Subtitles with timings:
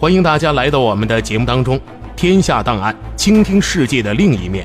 [0.00, 1.78] 欢迎大家来到我们的节目当中。
[2.14, 4.64] 天下档案，倾听世界的另一面。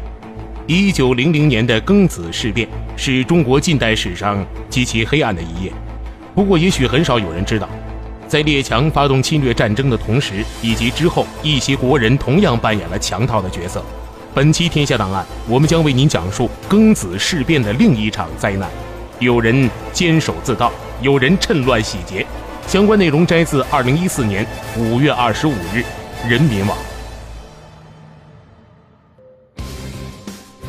[0.68, 5.74] 一九零零年的庚子事变是中国近代史上极其黑暗的一页。
[6.36, 7.68] 不过，也许很少有人知道，
[8.28, 13.84] 在列强发动侵略战争的同时，以及之后，一些国人同样扮演了强盗的角色。
[14.36, 18.70] 本期天下档案，我们将为您讲述庚子事变的另一场灾难。
[19.18, 22.24] 有人监守自盗，有人趁乱洗劫。
[22.68, 24.46] 相关内容摘自二零一四年
[24.78, 25.84] 五月二十五日
[26.28, 26.76] 《人民网》。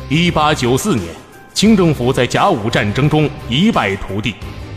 [0.07, 1.07] 一八九四年，
[1.53, 4.35] 清政府在甲午战争中一败涂地，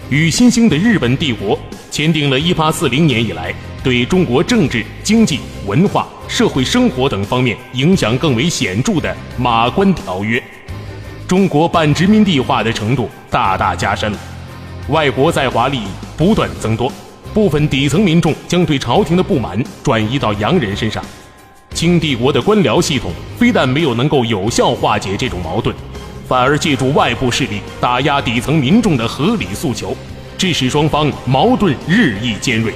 [0.08, 1.58] 与新兴的日本帝国
[1.90, 10.40] 签订了一八四零年以来对中国政治、经济、文化、社会生活等方面影响更为显著的《马关条约》，
[11.26, 14.18] 中国半殖民地化的程度大大加深了，
[14.88, 16.90] 外国在华利益不断增多。
[17.38, 21.00] 部分底层民众将对朝廷的不满转移到洋人身上，
[21.72, 25.72] 清帝国的官僚系统非但没有能够有效化解这种矛盾，
[26.26, 29.96] 反而借助外部势力打压底层民众的合理诉求，
[30.36, 32.74] 致使双方矛盾日益尖锐，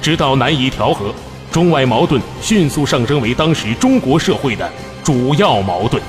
[0.00, 1.12] 直到难以调和，
[1.50, 4.70] 中外矛盾迅速上升为当时中国社会的
[5.02, 6.00] 主要矛盾。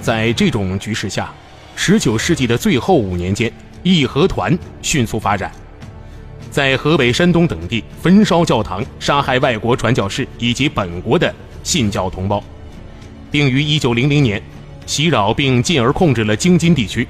[0.00, 1.32] 在这种局势下
[1.78, 3.52] ，19世纪的最后五年间，
[3.84, 5.52] 义和团迅速发展。
[6.52, 12.44] 在河北、山东等地焚烧教堂，杀害外国传教士以及本国的信教同胞，
[13.30, 14.42] 并于1900年
[14.84, 17.08] 袭扰并进而控制了京津地区。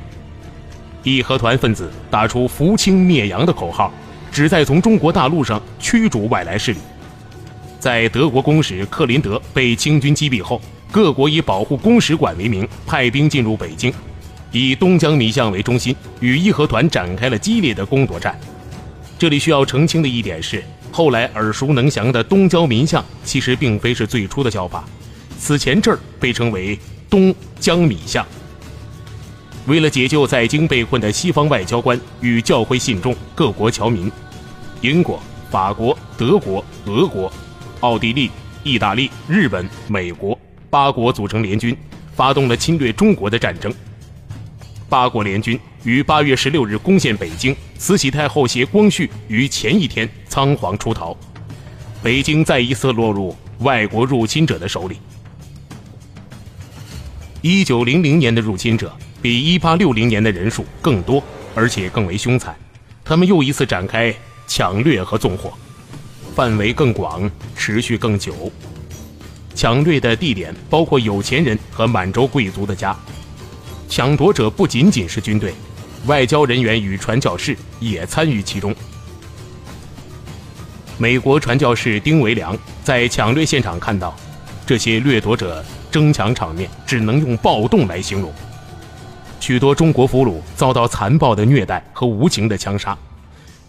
[1.03, 3.93] 义和团分子打出“扶清灭洋”的口号，
[4.31, 6.79] 旨在从中国大陆上驱逐外来势力。
[7.81, 10.61] 在德国公使克林德被清军击毙后，
[10.93, 13.93] 各国以保护公使馆为名，派兵进入北京，
[14.53, 18.39] 以东江迷巷为中心，与义和团展开了激烈的攻夺战。
[19.23, 24.85] 这里需要澄清的一点是，后来耳熟能详的东交民巷其实并非是最初的叫法，
[25.39, 26.77] 此前这儿被称为
[27.09, 28.27] 东江米巷。
[29.69, 34.11] 为了解救在京被困的西方外交官与教会信众、各国侨民，
[34.81, 35.23] 英国、
[35.53, 37.33] 法国、德国、俄国、
[37.79, 38.29] 奥地利、
[38.65, 40.37] 意大利、日本、美国
[40.69, 41.77] 八国组成联军，
[42.17, 43.73] 发动了侵略中国的战争。
[44.93, 51.17] 八国联军于八月十六日攻陷北京，慈禧太后携光绪于前一天仓皇出逃，
[52.03, 54.99] 北京再一次落入外国入侵者的手里。
[57.41, 61.25] 一九零零年的入侵者比一八六零年的人数更多，
[61.55, 62.55] 而且更为凶残，
[63.03, 64.15] 他们又一次展开
[64.47, 65.55] 抢掠和纵火，
[66.35, 68.53] 范围更广，持续更久。
[69.55, 72.95] 抢掠的地点包括有钱人和满洲贵族的家。
[73.95, 75.53] 抢夺者不仅仅是军队，
[76.07, 78.75] 外交人员与传教士也参与其中。
[80.97, 84.17] 美国传教士丁维良在抢掠现场看到，
[84.65, 88.33] 这些掠夺者争抢场面只能用暴动来形容。
[89.41, 92.97] 许多中国俘虏遭到残暴的虐待和无情的枪杀。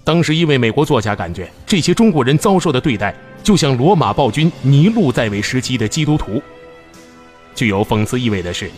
[0.05, 3.13] 当时一位美国作家感觉，这些中国人遭受的对待
[3.43, 6.41] 就像罗马暴君尼禄在位时期的基督徒。
[7.53, 8.71] 具有讽刺意味的是。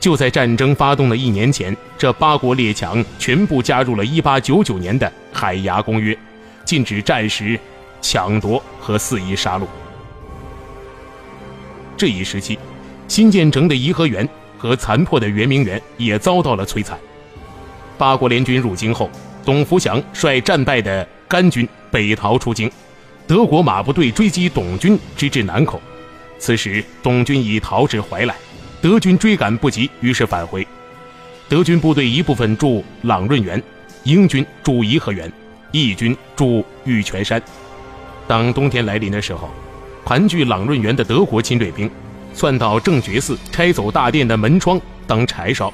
[0.00, 6.16] 就在战争发动的一年前，这八国列强全部加入了1899年的海牙公约，
[6.64, 7.58] 禁止战时
[8.00, 9.66] 抢夺和肆意杀戮。
[11.96, 12.56] 这一时期，
[13.08, 14.26] 新建成的颐和园
[14.56, 16.96] 和残破的圆明园也遭到了摧残。
[17.98, 19.10] 八国联军入京后，
[19.44, 22.70] 董福祥率战败的甘军北逃出京，
[23.26, 25.82] 德国马步队追击董军，直至南口。
[26.38, 28.36] 此时，董军已逃至怀来。
[28.88, 30.66] 德军追赶不及，于是返回。
[31.46, 33.62] 德军部队一部分驻朗润园，
[34.04, 35.30] 英军驻颐和园，
[35.72, 37.40] 义军驻玉泉山。
[38.26, 39.50] 当冬天来临的时候，
[40.06, 41.90] 盘踞朗润园的德国侵略兵，
[42.32, 45.70] 窜到正觉寺，拆走大殿的门窗当柴烧，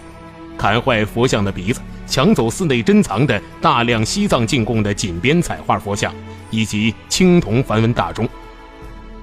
[0.58, 6.12] 砍坏佛像的鼻子，抢走寺内珍藏的大量西藏进贡的锦边彩画佛像
[6.50, 8.28] 以及青铜梵文大钟，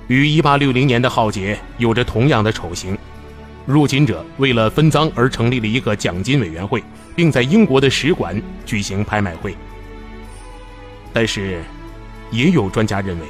[0.08, 2.98] 与1860年的浩劫有着同样的丑行。
[3.66, 6.84] 入侵者为了分赃而成立了一个奖金委员会，
[7.16, 9.56] 并在英国的使馆举行拍卖会。
[11.14, 11.62] 但是，
[12.32, 13.26] 也有专家认为，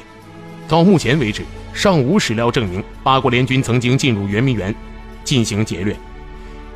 [0.68, 1.44] 到目前为止，
[1.74, 4.74] 尚无史料证明八国联军曾经进入圆明园
[5.24, 5.96] 进行劫掠。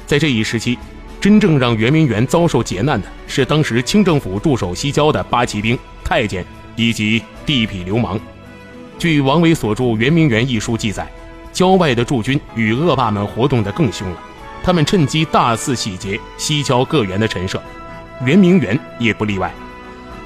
[0.05, 0.77] 在这一时期，
[1.21, 8.19] 真正让圆明园遭受劫难的是当时清政府驻守西郊的八旗兵、太监以及地痞流氓。
[8.97, 11.07] 据王维所著《圆明园》一书记载，
[11.55, 14.17] 郊外的驻军与恶霸们活动得更凶了，
[14.61, 17.63] 他们趁机大肆洗劫西郊各园的陈设，
[18.25, 19.49] 圆明园也不例外。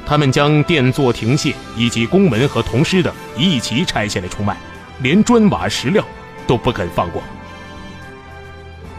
[0.08, 4.58] 他们将殿座、亭榭以及宫门和铜狮等一齐拆下来出卖，
[5.04, 6.04] 连砖瓦石料
[6.48, 7.22] 都不肯放过。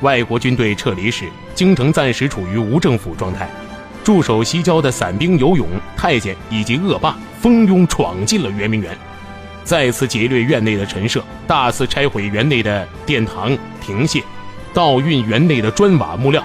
[0.02, 3.50] 外国军队撤离时，京城暂时处于无政府状态，
[4.04, 5.66] 驻守西郊的散兵游勇、
[5.96, 8.96] 太监以及恶霸蜂拥闯进了圆明园，
[9.64, 14.22] 再次劫掠院内的陈设，大肆拆毁园内的殿堂、亭榭，
[14.74, 16.42] 盗运园内的砖瓦木料。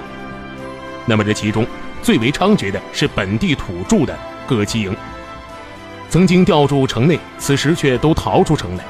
[1.06, 1.66] 那么这其中
[2.02, 4.16] 最为猖獗的是本地土著的。
[4.48, 4.96] 各旗营
[6.08, 8.84] 曾经调驻城内，此时却都逃出城来。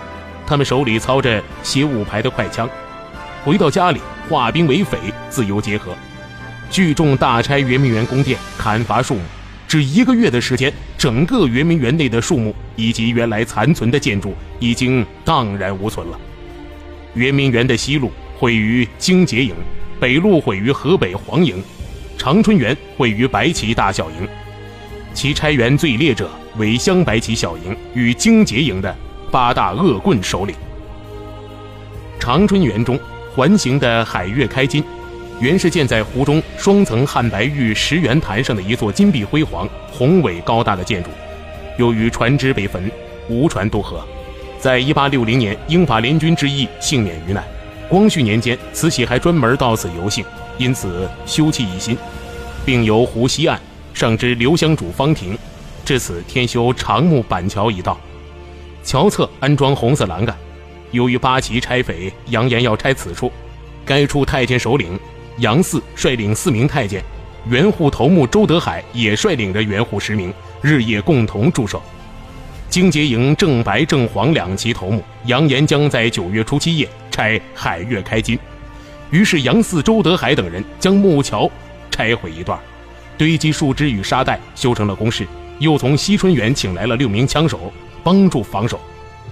[0.45, 2.69] 他们手里操着携五排的快枪，
[3.45, 4.97] 回到家里化兵为匪，
[5.29, 5.93] 自由结合。
[6.69, 9.21] 聚众大拆圆明园宫殿，砍伐树木。
[9.67, 16.19] 只一个月的时间，整个圆明园内的树木以及原来残存的建筑已经荡然无存了。
[17.13, 19.53] 圆明园的西路毁于荆节营，
[19.99, 21.61] 北路毁于河北黄营，
[22.17, 24.27] 长春园毁于白旗大小营。
[25.13, 28.95] 其拆园最烈者为镶白旗小营与荆节营的
[29.31, 30.55] 八大恶棍首领。
[32.19, 32.99] 长春园中
[33.33, 34.83] 环形的海月开金，
[35.41, 41.09] 原是建在湖中双层汉白玉石圆坛上的一座金碧辉煌、宏伟高大的建筑。
[41.77, 42.89] 由于船只被焚，
[43.27, 44.05] 无船渡河，
[44.59, 47.43] 在一八六零年英法联军之役幸免于难。
[47.89, 50.23] 光绪年间，慈禧还专门到此游幸，
[50.57, 51.97] 因此修葺一新，
[52.65, 53.59] 并由湖西岸。
[53.93, 55.37] 上之留香主方亭，
[55.85, 57.97] 至此添修长木板桥一道，
[58.83, 60.35] 桥侧安装红色栏杆。
[60.91, 63.31] 由于八旗拆匪扬言要拆此处，
[63.85, 64.99] 该处太监首领
[65.37, 67.03] 杨嗣率领四名太监，
[67.49, 71.81] 元护头目周德海也率领着元护十名，日夜共同驻守。
[72.69, 78.37] 荆节营正白、正黄两旗头目扬言将在九月初七夜拆海月开金，
[79.11, 81.49] 于是杨嗣、周德海等人将木桥
[81.91, 82.59] 拆毁一段。
[83.17, 85.25] 堆积树枝与沙袋，修成了工事。
[85.59, 87.71] 又从西春园请来了六名枪手
[88.03, 88.77] 帮助防守。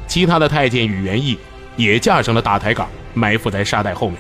[0.08, 1.38] 其他的太监与园艺
[1.76, 4.18] 也架上了大台杆，埋伏在沙袋后面。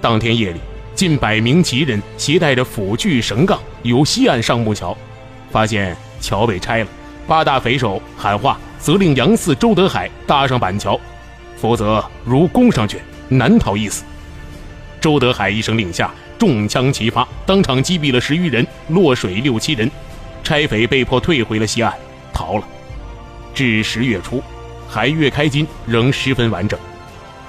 [0.00, 0.60] 当天夜里，
[0.96, 4.96] 近百名旗人携带着斧锯、绳杠，由西岸上木桥，
[5.50, 6.88] 发现桥被拆了。
[7.26, 10.98] 八大匪首喊话，责令杨四、周德海搭上板桥，
[11.58, 12.98] 否则如攻上去，
[13.28, 14.04] 难逃一死。
[14.98, 16.10] 周德海一声令下。
[16.38, 19.90] 中枪齐发，当场击毙了十余人，落水六七人。
[20.44, 21.92] 拆匪被迫退回了西岸，
[22.32, 22.64] 逃了。
[23.54, 24.42] 至十月初，
[24.86, 26.78] 海月开金仍十分完整。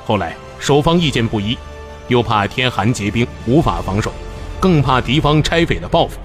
[0.05, 1.57] 后来守方意见不一，
[2.07, 4.11] 又怕天寒结冰无法防守，
[4.59, 6.17] 更怕敌方拆匪的报复，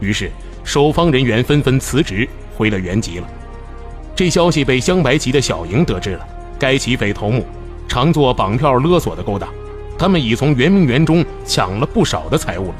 [0.00, 0.30] 于是
[0.64, 3.28] 守方人员纷纷辞职回了原籍了。
[4.14, 6.26] 这消息被镶白旗的小营得知了，
[6.58, 7.46] 该起匪头目
[7.86, 9.48] 常做绑票勒索的勾当。
[9.98, 12.74] 他们已从圆明园中抢了不少的财物了。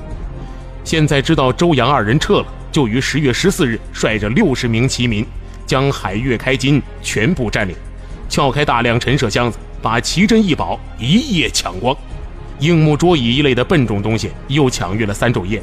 [0.84, 5.26] 现在知道周扬二人撤了，就于十月十四日率着六十名旗民，
[5.66, 7.74] 将海月开金全部占领，
[8.28, 11.96] 撬开大量陈设箱子，把奇珍异宝一夜抢光，
[12.60, 15.62] 硬木桌椅一类的笨重东西又抢运了三昼夜，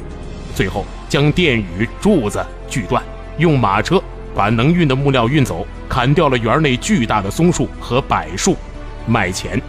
[0.54, 3.02] 最后将殿宇柱子锯断，
[3.38, 4.02] 用马车
[4.34, 8.56] 把能运的木料运走，砍掉了园内巨大的松树和柏树，
[9.06, 9.60] 卖钱。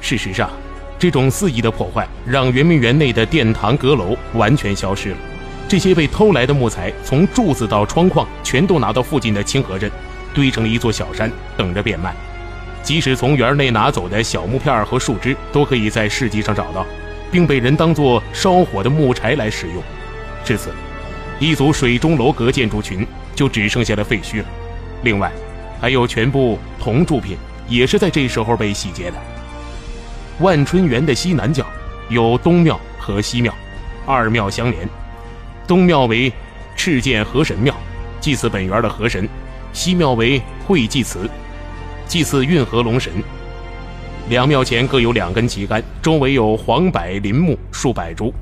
[0.00, 0.50] 事实上。
[0.98, 5.16] 这种肆意的破坏，让圆明园内的殿堂阁楼完全消失了。
[5.66, 9.90] 这些被偷来的木材，从柱子到窗框，全都拿到附近的清河镇，
[10.34, 12.14] 堆成了一座小山，等着变卖。
[12.82, 16.86] 即使从园内拿走的小木片和树枝，都可以在市集上找到，
[17.30, 19.82] 并被人当作烧火的木柴来使用。
[20.44, 20.70] 至此，
[21.38, 24.44] 一组水中楼阁建筑群就只剩下了废墟了。
[25.02, 25.30] 另外，
[25.80, 27.36] 还有全部铜铸品，
[27.68, 29.16] 也是在这时候被洗劫的。
[30.40, 31.66] 万春园的西南角
[32.08, 33.54] 有东庙和西庙，
[34.06, 34.88] 二庙相连。
[35.66, 36.32] 东庙为
[36.74, 37.74] 赤剑河神庙，
[38.20, 39.26] 祭祀本园的河神；
[39.72, 41.28] 西庙为会济祠，
[42.10, 43.12] 祭祀运河龙神。
[44.30, 48.34] 两庙前各有两根旗杆，周围有黄柏林木数百株。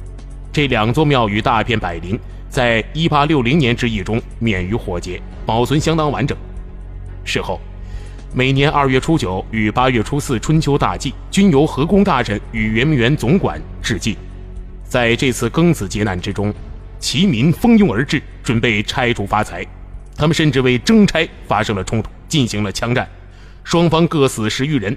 [0.51, 6.35] 这两座庙与大片柏林，在一八六零年之役中免于火劫，保存相当完整。
[7.25, 7.61] 事后。
[8.35, 14.17] 每年二月初九与八月初四春秋大祭，均由河工大臣与圆明园总管致祭。
[14.85, 16.53] 在这次庚子劫难之中，
[16.99, 19.67] 齐民蜂拥而至，准备拆除发财。
[20.17, 23.09] 他们甚至为征拆发生了冲突，进行了枪战，
[23.69, 24.97] 双方各死十余人。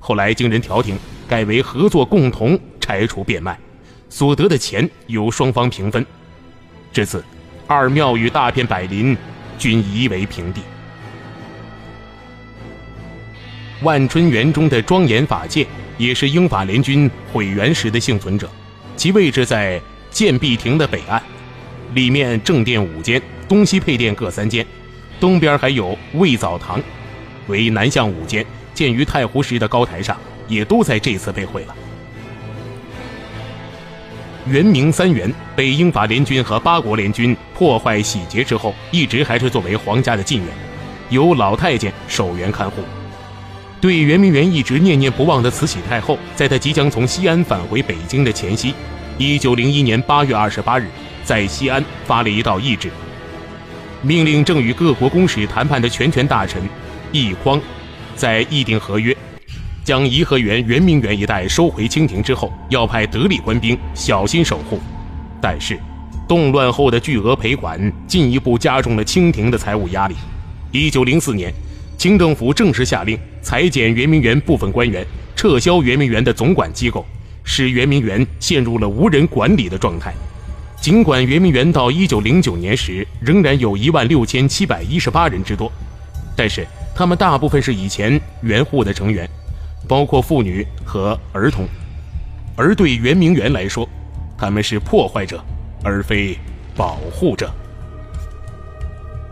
[0.00, 0.96] 后来经人调停，
[1.28, 3.58] 改为合作共同拆除变卖，
[4.08, 6.06] 所得的钱由双方平分。
[6.90, 7.22] 至此，
[7.66, 9.14] 二庙与大片柏林
[9.58, 10.62] 均夷为平地。
[13.82, 15.66] 万春园中的庄严法界，
[15.98, 18.48] 也是英法联军毁园时的幸存者，
[18.96, 19.78] 其位置在
[20.10, 21.22] 建壁亭的北岸，
[21.92, 24.64] 里面正殿五间，东西配殿各三间，
[25.20, 26.80] 东边还有卫澡堂，
[27.48, 28.46] 为南向五间。
[28.72, 31.74] 建于太湖石的高台上，也都在这次被毁了。
[34.46, 40.48] 元明三园被英法联军和八国联军破坏洗劫之后，一直还是作为皇家的禁园，
[41.10, 42.82] 由老太监守园看护。
[43.80, 48.72] 对圆明园一直念念不忘的慈禧太后，在她即将从西安返回北京的前夕，
[49.18, 50.86] 一九零一年八月二十八日，
[51.24, 52.90] 在西安发了一道懿旨，
[54.02, 56.62] 命令正与各国公使谈判的全权大臣
[57.12, 57.60] 奕匡。
[58.16, 59.16] 在议定合约，
[59.84, 64.80] 将颐和园、圆明园一带收回清廷之后，要派得力官兵小心守护。
[65.40, 65.78] 但是，
[66.26, 70.16] 动乱后的巨额赔款进一步加重了清廷的财务压力。
[70.72, 71.54] 一九零四年，
[71.96, 77.06] 清政府正式下令裁减圆明园部分官员，撤销圆明园的总管机构，
[77.44, 80.12] 使圆明园陷入了无人管理的状态。
[80.80, 85.70] 尽管圆明园到一九零九年时仍然有一万六千七百一十八人之多，
[86.34, 86.66] 但是。
[86.98, 89.30] 他们大部分是以前园户的成员，
[89.86, 91.64] 包括妇女和儿童，
[92.56, 93.88] 而对圆明园来说，
[94.36, 95.40] 他们是破坏者，
[95.84, 96.36] 而非
[96.74, 97.48] 保护者。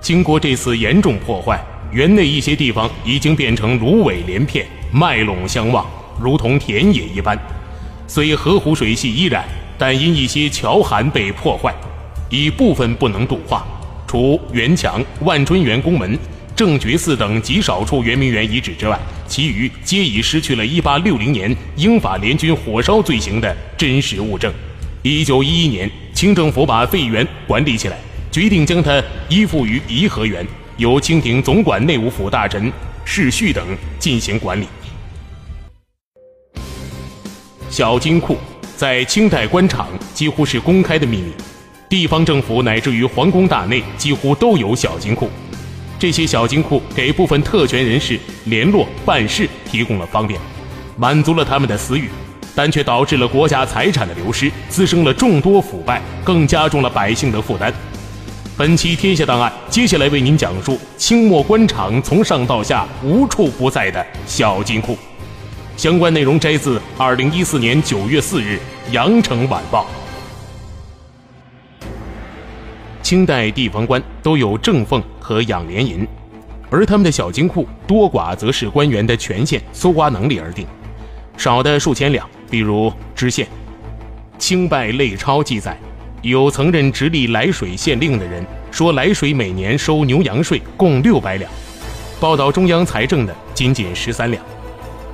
[0.00, 5.84] 经过这次严重破坏，园内一些地方已经变成芦苇连片，麦垄相望，
[6.20, 7.36] 如同田野一般。
[8.06, 9.44] 虽河湖水系依然，
[9.76, 11.74] 但因一些桥涵被破坏，
[12.30, 13.66] 已部分不能度化。
[14.06, 16.16] 除园墙、万春园宫门。
[16.56, 18.98] 正觉寺等极少数圆明园遗址之外，
[19.28, 24.50] 其余皆已失去了1860年英法联军火烧罪行的真实物证。
[25.02, 27.98] 1911年，清政府把废园管理起来，
[28.32, 30.46] 决定将它依附于颐和园，
[30.78, 32.72] 由清廷总管内务府大臣
[33.04, 33.62] 世序等
[33.98, 34.66] 进行管理。
[37.68, 38.38] 小金库
[38.74, 41.32] 在清代官场几乎是公开的秘密，
[41.90, 45.28] 地方政府乃至于皇宫大内几乎都有小金库。
[45.98, 50.38] 这些小金库给部分特权人士联络办事提供了方便，
[50.96, 52.10] 满足了他们的私欲，
[52.54, 57.72] 但却导致了国家财产的流失，滋生了众多腐败，更加重了百姓的负担。
[58.58, 64.98] 本期《天下档案》接下来为您讲述清末官场从上到下无处不在的小金库，
[65.78, 68.60] 相关内容摘自二零一四年九月四日
[68.92, 69.86] 《羊城晚报》。
[73.02, 76.06] 清代地方官都有正俸和养廉银，
[76.70, 80.64] 而他们的小金库多寡则视官员的权限、搜刮能力而定，
[81.36, 83.44] 少的数千两，比如知县。
[84.38, 85.76] 清拜类钞记载，
[86.22, 91.50] 有曾任直隶涞水县令的人说，涞水每年收牛羊税共六百两，
[92.20, 94.40] 报道中央财政的仅仅十三两，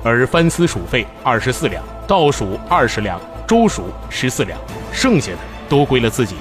[0.03, 4.59] 而藩司属费二十四两，道属二十两，州属十四两，
[4.91, 6.35] 剩下的都归了自己。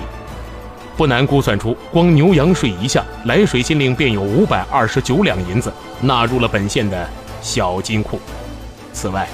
[0.96, 7.08] 不难估算出，光牛羊税一项，涞水县令便有五百二十九两银子纳入了本县的
[7.40, 8.20] 小金库。
[8.92, 9.26] 此外，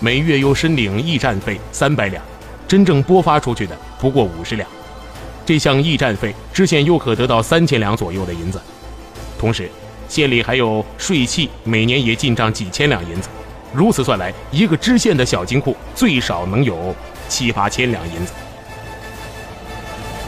[0.00, 2.22] 每月又申领驿站费三百两，
[2.66, 4.68] 真正拨发出去的不过五十两。
[5.44, 8.60] 这项驿站费，知县又可得到三千两左右的银子。
[9.38, 9.70] 同时，
[10.08, 13.28] 县里还有税契，每年也进账几千两银子。
[13.72, 16.94] 如此算来，一个知县的小金库最少能有
[17.28, 18.32] 七八千两银子。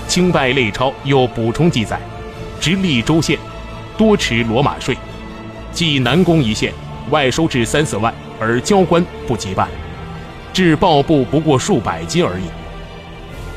[0.08, 2.00] 清代类钞又补充记载，
[2.58, 3.38] 直隶州县
[3.96, 4.96] 多持骡马税，
[5.70, 6.72] 即南宫一县
[7.10, 9.68] 外收至三四万，而交官不及半，
[10.52, 12.44] 至报部不过数百斤而已。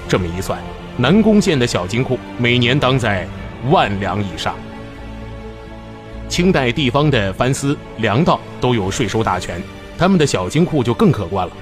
[0.10, 0.60] 这么一算，
[0.98, 3.26] 南宫县的小金库每年当在
[3.70, 4.54] 万两以上。
[6.28, 9.62] 清代地方的藩司、粮道都有税收大权，
[9.98, 11.54] 他们的小金库就更可观了。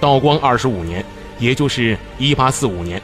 [0.00, 1.04] 道光二十五年，
[1.38, 3.00] 也就是一八四五年。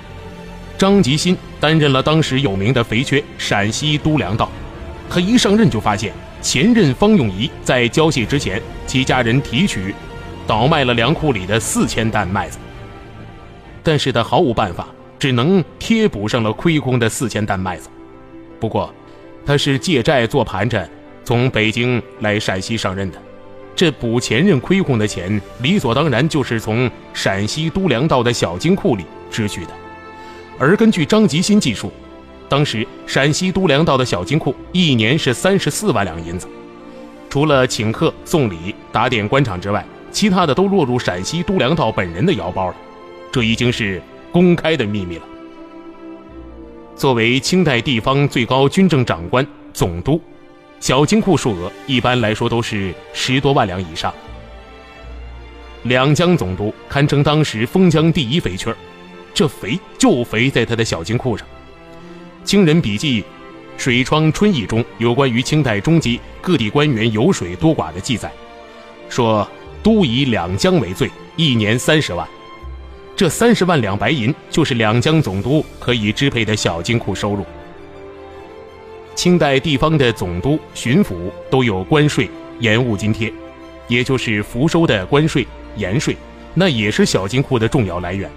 [0.79, 4.49] 张吉新担任了当时有名的肥缺陕西都粮道，
[5.11, 9.93] 他一上任就发现前任方永仪在交卸之前，其家人提取、
[10.47, 12.59] 倒卖了粮库里的四千担麦子，
[13.83, 14.87] 但是他毫无办法，
[15.19, 17.89] 只能贴补上了亏空的四千担麦子。
[18.61, 18.95] 不过，
[19.45, 20.89] 他是借债做盘缠，
[21.25, 23.19] 从北京来陕西上任的，
[23.75, 29.73] 这补前任亏空的钱，理所当然就是从陕西都粮道的小金库里支取的。
[30.59, 31.93] 而根据张吉新记述，
[32.49, 36.49] 当时陕西都粮道的小金库一年是三十四万两银子，
[37.31, 42.75] 除了请客送礼、打点官场之外，其他的都落入陕西都粮道本人的腰包了，
[43.31, 45.23] 这已经是公开的秘密了。
[46.97, 50.21] 作为清代地方最高军政长官总督，
[50.81, 54.13] 小金库数额一般来说都是十多万两以上。
[55.85, 58.75] 两江总督堪称当时封疆第一肥缺
[59.35, 61.47] 这肥就肥在他的小金库上。
[62.45, 63.23] 清人笔记
[63.77, 68.33] 《水窗春意》中有关于清代中期各地官员有水多寡的记载，
[69.09, 69.47] 说
[69.83, 72.27] 都以两江为最，一年三十万。
[73.15, 77.45] 这三十万两白银就是两江总督可以支配的小金库收入。
[79.15, 81.15] 清代地方的总督、巡抚
[81.51, 82.31] 都有关税
[82.61, 83.33] 盐务津贴，
[83.89, 86.17] 也就是福收的关税、盐税，
[86.55, 88.31] 那也是小金库的重要来源。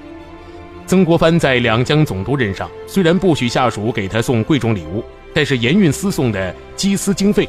[0.91, 5.01] 曾国藩在两江总督任上，虽然不许下属给他送贵重礼物，
[5.33, 7.47] 但是盐运司送的缉私经费、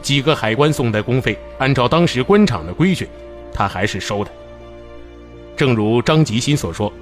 [0.00, 3.08] 几个海关送的公费，按照当时官场的规矩，
[3.52, 4.30] 他还是收的。
[5.56, 6.92] 正如张吉新所说：“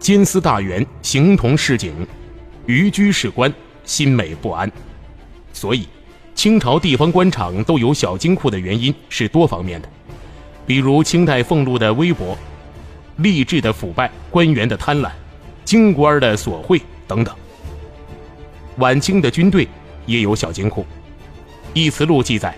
[0.00, 1.92] 监司大员形同市井，
[2.64, 3.52] 渔居士官
[3.84, 4.72] 心美不安。”
[5.52, 5.86] 所以，
[6.34, 9.88] 清朝地方官场都有小金库的原因是多方面的，
[10.66, 12.34] 比如清代俸禄的微薄。
[13.20, 15.10] 吏治的腐败，官员的贪婪，
[15.64, 17.34] 京官的索贿等等。
[18.76, 19.66] 晚清的军队
[20.06, 20.82] 也有小金库，
[21.74, 22.54] 《义词录》记载，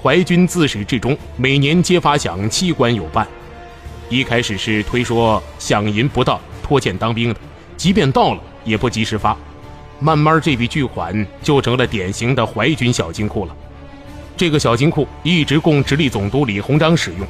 [0.00, 3.26] 淮军自始至终每年皆发饷七官有半。
[4.08, 7.40] 一开始是推说饷银不到，拖欠当兵的，
[7.76, 9.36] 即便到了也不及时发。
[9.98, 13.56] 慢慢这笔巨款就成了典型的淮军小金库了。
[14.36, 17.26] 这个小金库一直供直隶总督李鸿章使用。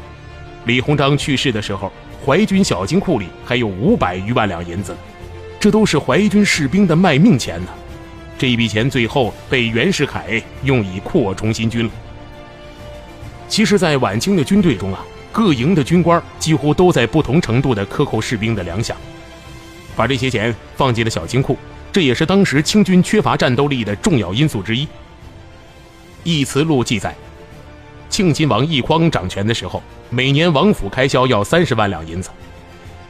[0.67, 1.91] 李鸿章去世的时候。
[2.27, 4.97] 淮军小金库里还有五百余万两银子，
[5.61, 7.69] 这都是淮军士兵的卖命钱呢。
[8.37, 11.91] 这一笔钱最后被袁世凯用以扩充新军了。
[13.47, 18.95] 其实，在晚清的军队中啊，各营的军官几乎都在不同程度的克扣士兵的粮饷，
[19.95, 21.57] 把这些钱放进了小金库，
[21.93, 24.85] 这也是当时清军缺乏战斗力的重要因素之一。
[26.25, 27.15] 《义慈录》记载。
[28.09, 32.31] 庆亲王奕匡掌权的时候，每年王府开销要三十万两银子，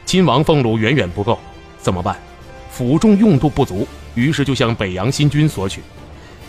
[0.05, 1.39] 亲王俸禄远远不够，
[1.79, 2.17] 怎么办？
[2.71, 5.81] 府中用度不足，于是就向北洋新军索取。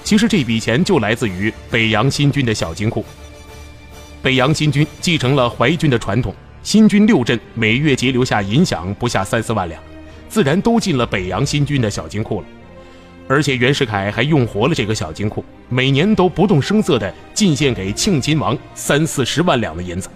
[0.03, 3.05] 其实这笔钱就来自于北洋新军的小金库。
[4.21, 6.33] 北洋新军继承了淮军的传统，
[6.63, 9.81] 新军六镇每月节留下银饷不下三四万两，
[10.27, 12.47] 自然都进了北洋新军的小金库了。
[13.29, 20.09] 而且袁世凯还用活了这个小金库，每年都不动声色地进献给庆亲王三四十万两的银子。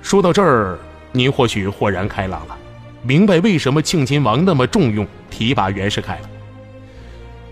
[0.00, 0.78] 说到这儿，
[1.12, 2.56] 您或许豁然开朗了，
[3.02, 6.30] 明白为什么庆亲王那么重用提拔袁世凯了。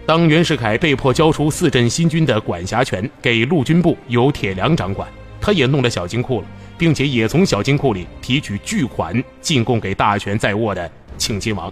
[0.06, 5.06] 当袁世凯被迫交出四镇新军的管辖权给陆军部由铁良掌管，
[5.40, 6.46] 他也弄了小金库了，
[6.78, 11.70] 并且也从小金库里提取巨款进贡给大权在握的庆亲王，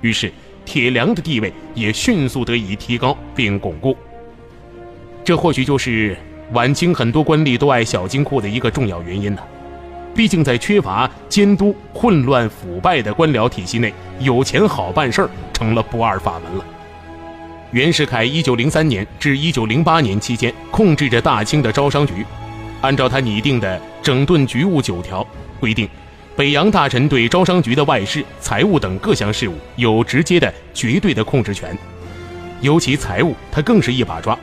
[0.00, 0.32] 于是。
[0.64, 3.96] 铁良的地位也迅速得以提高并巩固，
[5.24, 6.16] 这或许就是
[6.52, 9.42] 晚清很多官吏都爱小金库的一个重要原因呢。
[10.14, 16.64] 毕竟在缺乏监督、混乱腐败的官僚体系内，有钱好办事儿成了不二法门了。
[17.70, 22.26] 袁世凯1903年至1908年期间控制着大清的招商局，
[22.82, 25.26] 按照他拟定的整顿局务九条
[25.58, 25.88] 规定。
[26.34, 31.76] 北洋大臣对招商局的外事、财务等各项事务有直接的、绝对的控制权，
[32.62, 34.38] 尤其财务，他更是一把抓。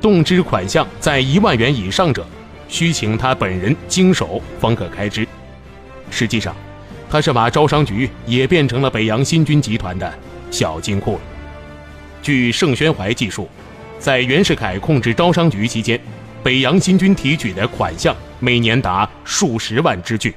[0.00, 2.26] 动支款项在一万元以上者，
[2.68, 5.28] 需请他本人经手方可开支。
[6.10, 6.56] 实际上，
[7.10, 10.10] 他是把招商局也变成了北洋新军集团的
[10.50, 11.20] 小金库了。
[12.22, 13.46] 据盛宣怀记述，
[13.98, 16.00] 在袁世凯控制招商局期间，
[16.42, 20.34] 北洋新军提取的款项每年达数十万之巨。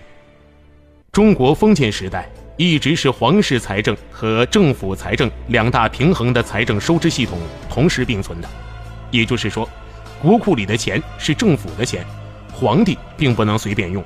[1.13, 7.38] 中国封建时代一直是皇室财政和政府财政两大平衡的财政收支系统
[7.69, 8.49] 同时并存的，
[9.12, 9.69] 也就是说，
[10.19, 12.04] 国库里的钱是政府的钱，
[12.52, 14.04] 皇帝并不能随便用，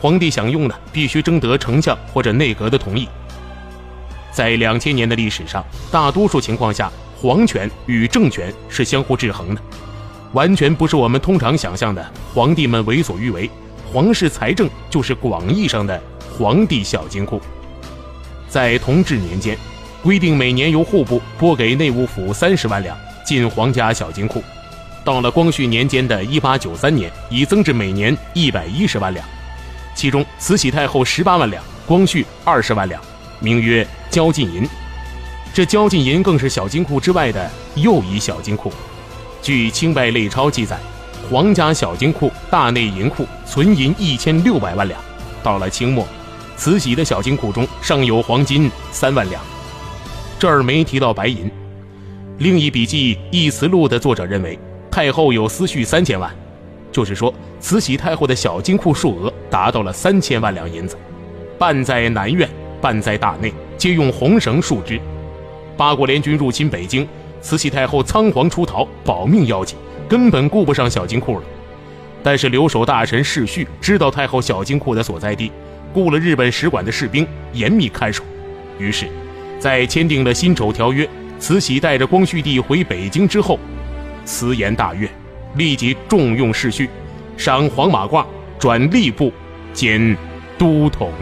[0.00, 3.08] 皇帝想用呢，必须征得丞相或者内阁的同意。
[4.32, 9.60] 在两千年的历史上，大多数情况下，皇权与政权是相互制衡的，
[10.32, 13.48] 完全不是我们通常想象的皇帝们为所欲为，
[13.92, 16.02] 皇室财政就是广义上的。
[16.38, 17.40] 皇帝小金库，
[18.46, 19.56] 在同治年间，
[20.02, 22.94] 规定每年由户部拨给内务府三十万两
[23.24, 24.44] 进皇家小金库。
[25.02, 29.26] 到了光绪年间的一八九三年，已增至每年一百一十万两，
[29.94, 33.00] 其中慈禧太后十八万两，光绪二十万两，
[33.40, 34.68] 名曰交进银。
[35.54, 38.70] 这交进银更是小金库之外的又一小金库。
[39.40, 40.76] 据《清代类钞》记载，
[41.30, 45.00] 皇家小金库大内银库存银一千六百万两。
[45.42, 46.04] 到了清末，
[46.56, 49.42] 慈禧的小金库中尚有黄金三万两。
[50.38, 51.50] 这儿没提到白银。
[52.38, 54.58] 另一笔记《义慈录》的作者认为，
[54.90, 56.30] 太后有私蓄三千万，
[56.92, 60.96] 就是说，慈禧太后的小金库数额达到了三千万两银子，
[61.58, 62.48] 半在南院，
[62.80, 65.00] 半在大内，皆用红绳束之。
[65.76, 67.08] 八国联军入侵北京，
[67.40, 71.44] 慈禧太后仓皇出逃，保命要紧，根本顾不上小金库了。
[72.26, 75.52] 但是留守大臣世绪知道太后小金库的所在地，
[75.92, 78.24] 雇了日本使馆的士兵严密看守，
[78.80, 79.06] 于是，
[79.60, 81.08] 在签订了辛丑条约。
[81.38, 83.60] 慈禧带着光绪帝回北京之后，
[84.24, 85.08] 慈颜大悦，
[85.54, 86.90] 立即重用世序，
[87.36, 88.26] 赏黄马褂，
[88.58, 89.32] 转吏部，
[89.72, 90.16] 兼
[90.58, 91.12] 都统。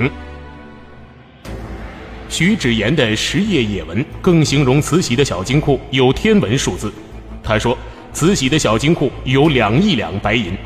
[2.31, 6.91] 徐芷言的十页野文更形容慈禧的小金库有天文数字。
[7.43, 7.77] 他说，
[8.15, 10.57] 慈禧的小金库有两亿两白银，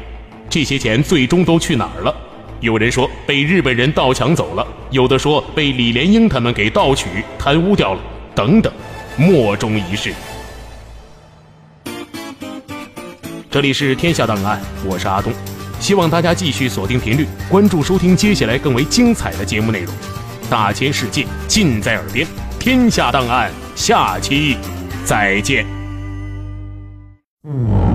[0.51, 2.15] 这些钱最终都去哪儿了？
[2.61, 7.07] 有人说被日本人盗抢走了，有的说被李莲英他们给盗取、
[7.39, 8.01] 贪污掉了，
[8.35, 8.73] 等等。
[9.17, 10.13] 莫衷一是。
[13.51, 15.33] 这里是天下档案，我是阿东，
[15.81, 19.95] 希望大家继续锁定频率，关注收听接下来更为精彩的节目内容。
[20.51, 22.27] 大千世界尽在耳边，
[22.59, 24.57] 天下档案下期
[25.05, 25.67] 再见。
[27.45, 27.88] 嗯。